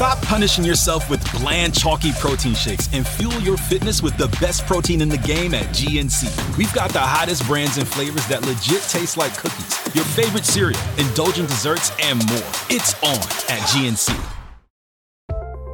[0.00, 4.64] Stop punishing yourself with bland, chalky protein shakes and fuel your fitness with the best
[4.64, 6.56] protein in the game at GNC.
[6.56, 10.80] We've got the hottest brands and flavors that legit taste like cookies, your favorite cereal,
[10.96, 12.38] indulgent desserts, and more.
[12.70, 13.18] It's on
[13.50, 14.18] at GNC.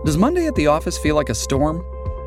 [0.05, 1.81] Does Monday at the office feel like a storm?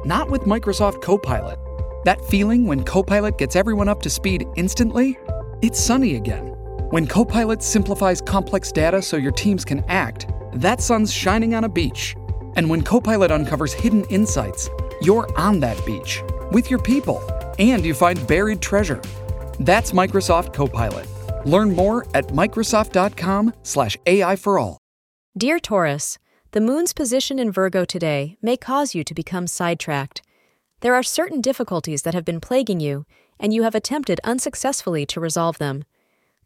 [0.08, 1.60] Not with Microsoft Copilot.
[2.06, 5.20] That feeling when Copilot gets everyone up to speed instantly?
[5.62, 6.46] It's sunny again.
[6.92, 11.70] When Copilot simplifies complex data so your teams can act, that sun's shining on a
[11.70, 12.16] beach.
[12.56, 14.70] And when Copilot uncovers hidden insights,
[15.02, 17.22] you're on that beach with your people
[17.60, 19.02] and you find buried treasure.
[19.60, 21.08] That's Microsoft Copilot.
[21.46, 24.78] Learn more at Microsoft.com/slash AI for all.
[25.38, 26.18] Dear Taurus,
[26.52, 30.22] the moon's position in Virgo today may cause you to become sidetracked.
[30.82, 33.06] There are certain difficulties that have been plaguing you,
[33.40, 35.84] and you have attempted unsuccessfully to resolve them.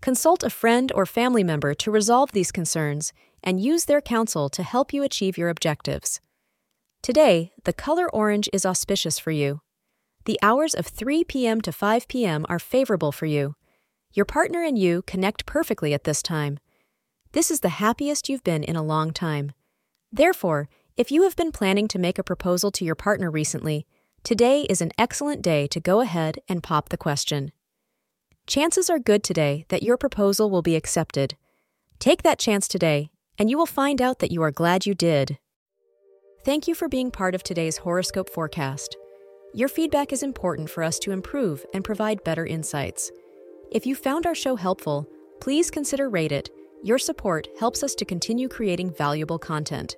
[0.01, 3.13] Consult a friend or family member to resolve these concerns
[3.43, 6.21] and use their counsel to help you achieve your objectives.
[7.01, 9.61] Today, the color orange is auspicious for you.
[10.25, 11.59] The hours of 3 p.m.
[11.61, 12.45] to 5 p.m.
[12.47, 13.55] are favorable for you.
[14.13, 16.59] Your partner and you connect perfectly at this time.
[17.33, 19.51] This is the happiest you've been in a long time.
[20.11, 23.87] Therefore, if you have been planning to make a proposal to your partner recently,
[24.23, 27.51] today is an excellent day to go ahead and pop the question.
[28.45, 31.35] Chances are good today that your proposal will be accepted.
[31.97, 35.37] Take that chance today, and you will find out that you are glad you did.
[36.45, 38.97] Thank you for being part of today's horoscope forecast.
[39.53, 43.11] Your feedback is important for us to improve and provide better insights.
[43.71, 45.07] If you found our show helpful,
[45.41, 46.49] please consider rate it.
[46.83, 49.95] Your support helps us to continue creating valuable content.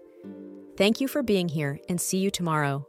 [0.78, 2.86] Thank you for being here and see you tomorrow.